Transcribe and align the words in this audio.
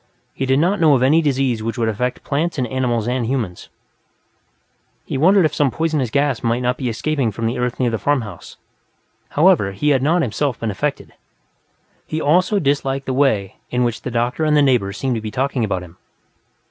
He 0.33 0.47
did 0.47 0.57
not 0.57 0.79
know 0.79 0.95
of 0.95 1.03
any 1.03 1.21
disease 1.21 1.61
which 1.61 1.77
would 1.77 1.87
affect 1.87 2.23
plants 2.23 2.57
and 2.57 2.65
animals 2.65 3.07
and 3.07 3.23
humans; 3.27 3.69
he 5.05 5.15
wondered 5.15 5.45
if 5.45 5.53
some 5.53 5.69
poisonous 5.69 6.09
gas 6.09 6.41
might 6.41 6.61
not 6.63 6.75
be 6.75 6.89
escaping 6.89 7.31
from 7.31 7.45
the 7.45 7.59
earth 7.59 7.79
near 7.79 7.91
the 7.91 7.99
farmhouse. 7.99 8.57
However, 9.29 9.73
he 9.73 9.89
had 9.89 10.01
not, 10.01 10.23
himself, 10.23 10.59
been 10.59 10.71
affected. 10.71 11.13
He 12.07 12.19
also 12.19 12.57
disliked 12.57 13.05
the 13.05 13.13
way 13.13 13.57
in 13.69 13.83
which 13.83 14.01
the 14.01 14.09
doctor 14.09 14.43
and 14.43 14.57
the 14.57 14.63
neighbors 14.63 14.97
seemed 14.97 15.17
to 15.17 15.21
be 15.21 15.29
talking 15.29 15.63
about 15.63 15.83
him. 15.83 15.97